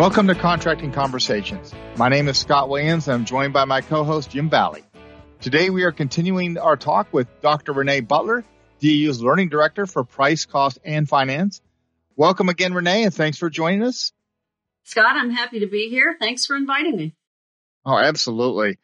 [0.00, 1.74] Welcome to Contracting Conversations.
[1.98, 4.82] My name is Scott Williams and I'm joined by my co-host Jim Valley.
[5.42, 7.74] Today we are continuing our talk with Dr.
[7.74, 8.42] Renee Butler,
[8.80, 11.60] DAU's Learning Director for Price, Cost, and Finance.
[12.16, 14.12] Welcome again, Renee, and thanks for joining us.
[14.84, 16.16] Scott, I'm happy to be here.
[16.18, 17.14] Thanks for inviting me.
[17.84, 18.78] Oh, absolutely.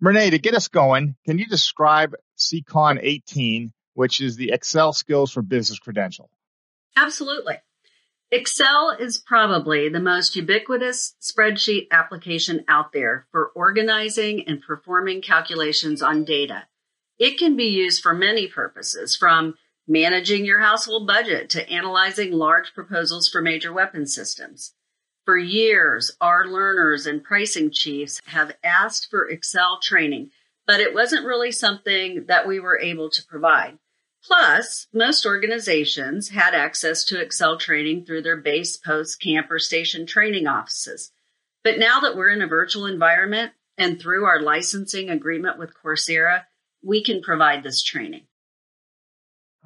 [0.00, 5.30] Renee, to get us going, can you describe CCON 18, which is the Excel Skills
[5.30, 6.28] for Business Credential?
[6.96, 7.54] Absolutely.
[8.32, 16.02] Excel is probably the most ubiquitous spreadsheet application out there for organizing and performing calculations
[16.02, 16.66] on data.
[17.18, 19.54] It can be used for many purposes, from
[19.86, 24.74] managing your household budget to analyzing large proposals for major weapon systems.
[25.24, 30.30] For years, our learners and pricing chiefs have asked for Excel training,
[30.66, 33.78] but it wasn't really something that we were able to provide.
[34.26, 40.04] Plus, most organizations had access to Excel training through their base, post, camp, or station
[40.04, 41.12] training offices.
[41.62, 46.42] But now that we're in a virtual environment and through our licensing agreement with Coursera,
[46.82, 48.26] we can provide this training.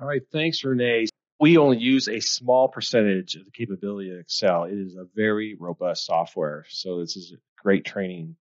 [0.01, 0.23] All right.
[0.31, 1.07] Thanks, Renee.
[1.39, 4.65] We only use a small percentage of the capability of Excel.
[4.65, 6.67] It is a very robust software.
[6.69, 8.37] So this is great training.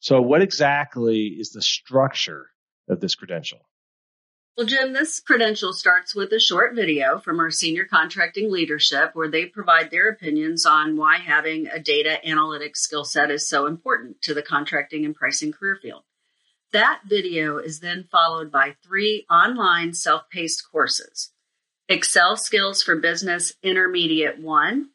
[0.00, 2.46] So what exactly is the structure
[2.88, 3.60] of this credential?
[4.56, 9.28] Well, Jim, this credential starts with a short video from our senior contracting leadership where
[9.28, 14.22] they provide their opinions on why having a data analytics skill set is so important
[14.22, 16.04] to the contracting and pricing career field.
[16.72, 21.32] That video is then followed by three online self paced courses
[21.88, 24.88] Excel Skills for Business Intermediate 1,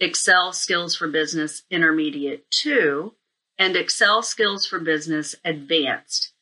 [0.00, 3.14] Excel Skills for Business Intermediate 2,
[3.58, 6.32] and Excel Skills for Business Advanced.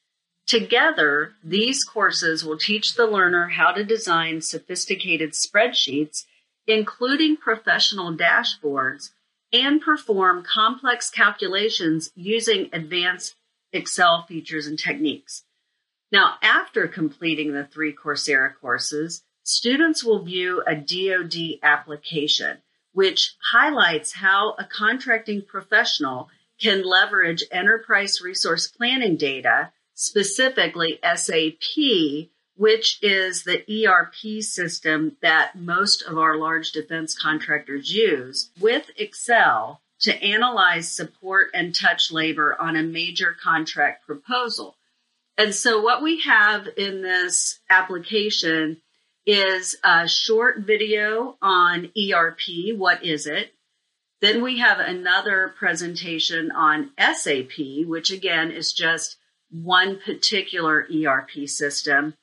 [0.50, 6.24] Together, these courses will teach the learner how to design sophisticated spreadsheets,
[6.66, 9.10] including professional dashboards,
[9.52, 13.36] and perform complex calculations using advanced
[13.72, 15.44] Excel features and techniques.
[16.10, 22.58] Now, after completing the three Coursera courses, students will view a DoD application,
[22.92, 26.28] which highlights how a contracting professional
[26.60, 36.00] can leverage enterprise resource planning data specifically SAP, which is the ERP system that most
[36.00, 42.76] of our large defense contractors use, with Excel to analyze support and touch labor on
[42.76, 44.74] a major contract proposal.
[45.36, 48.80] And so, what we have in this application
[49.26, 52.74] is a short video on ERP.
[52.74, 53.52] What is it?
[54.22, 59.18] Then we have another presentation on SAP, which again is just
[59.50, 62.14] one particular ERP system.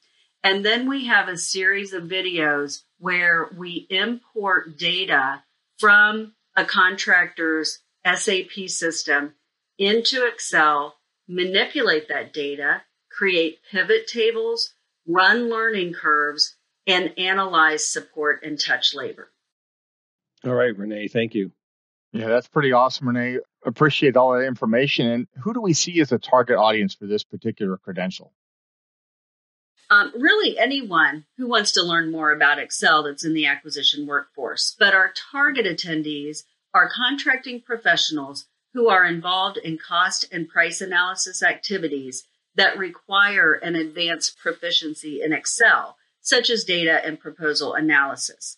[0.44, 5.44] And then we have a series of videos where we import data
[5.80, 9.34] from a contractor's SAP system
[9.78, 10.96] into Excel,
[11.28, 14.74] manipulate that data, create pivot tables,
[15.08, 16.56] run learning curves,
[16.86, 19.30] and analyze support and touch labor.
[20.46, 21.52] All right, Renee, thank you.
[22.14, 23.40] Yeah, that's pretty awesome, Renee.
[23.68, 25.08] Appreciate all that information.
[25.08, 28.32] And who do we see as a target audience for this particular credential?
[29.90, 34.74] Um, really, anyone who wants to learn more about Excel that's in the acquisition workforce.
[34.80, 41.44] But our target attendees are contracting professionals who are involved in cost and price analysis
[41.44, 48.57] activities that require an advanced proficiency in Excel, such as data and proposal analysis.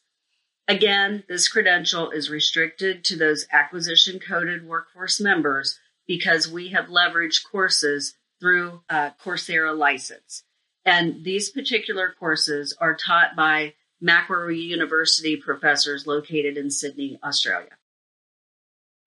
[0.69, 7.44] Again, this credential is restricted to those acquisition coded workforce members because we have leveraged
[7.52, 10.44] courses through a Coursera license.
[10.85, 17.72] And these particular courses are taught by Macquarie University professors located in Sydney, Australia.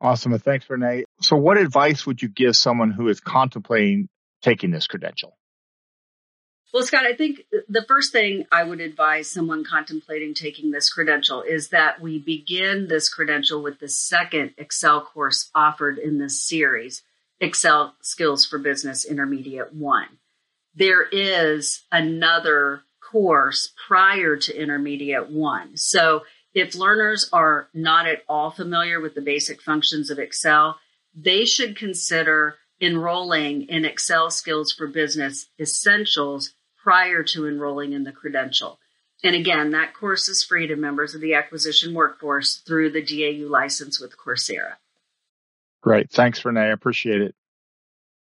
[0.00, 0.36] Awesome.
[0.40, 1.04] Thanks, Renee.
[1.20, 4.08] So, what advice would you give someone who is contemplating
[4.42, 5.38] taking this credential?
[6.72, 11.42] Well, Scott, I think the first thing I would advise someone contemplating taking this credential
[11.42, 17.02] is that we begin this credential with the second Excel course offered in this series,
[17.40, 20.06] Excel Skills for Business Intermediate 1.
[20.74, 25.76] There is another course prior to Intermediate 1.
[25.76, 26.22] So
[26.54, 30.78] if learners are not at all familiar with the basic functions of Excel,
[31.14, 38.12] they should consider enrolling in Excel Skills for Business Essentials prior to enrolling in the
[38.12, 38.78] credential.
[39.24, 43.48] And again, that course is free to members of the acquisition workforce through the DAU
[43.48, 44.74] license with Coursera.
[45.80, 46.10] Great.
[46.10, 46.60] Thanks, Renee.
[46.60, 47.34] I appreciate it.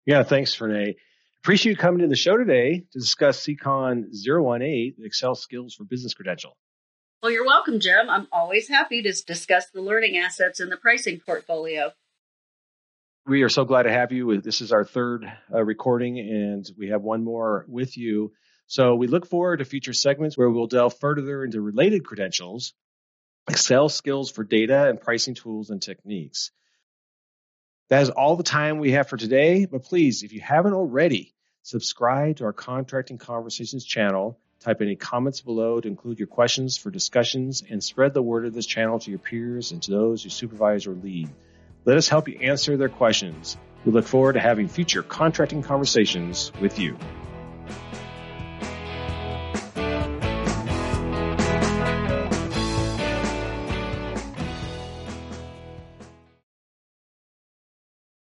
[0.05, 0.95] Yeah, thanks, Renee.
[1.43, 5.85] Appreciate you coming to the show today to discuss CCON 018, the Excel skills for
[5.85, 6.57] business credential.
[7.21, 8.09] Well, you're welcome, Jim.
[8.09, 11.91] I'm always happy to discuss the learning assets in the pricing portfolio.
[13.25, 14.41] We are so glad to have you.
[14.41, 18.31] This is our third uh, recording, and we have one more with you.
[18.69, 22.73] So we look forward to future segments where we'll delve further into related credentials,
[23.49, 26.51] Excel skills for data, and pricing tools and techniques.
[27.89, 31.33] That is all the time we have for today, but please, if you haven't already,
[31.63, 36.91] subscribe to our Contracting Conversations channel Type any comments below to include your questions for
[36.91, 40.29] discussions and spread the word of this channel to your peers and to those you
[40.29, 41.29] supervise or lead.
[41.85, 43.55] Let us help you answer their questions.
[43.85, 46.97] We look forward to having future contracting conversations with you.